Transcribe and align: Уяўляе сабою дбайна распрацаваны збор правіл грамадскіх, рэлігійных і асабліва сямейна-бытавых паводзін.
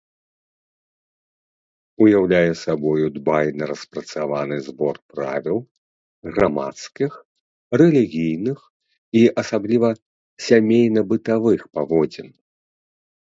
Уяўляе 2.05 2.53
сабою 2.63 3.05
дбайна 3.17 3.63
распрацаваны 3.73 4.57
збор 4.69 4.95
правіл 5.13 5.57
грамадскіх, 6.33 7.11
рэлігійных 7.85 8.59
і 9.23 9.25
асабліва 9.45 9.89
сямейна-бытавых 10.51 11.61
паводзін. 11.79 12.29